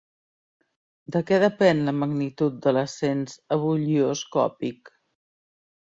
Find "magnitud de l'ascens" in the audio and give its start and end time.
1.99-3.39